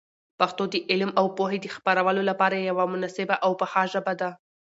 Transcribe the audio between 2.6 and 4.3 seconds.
یوه مناسبه او پخه ژبه ده.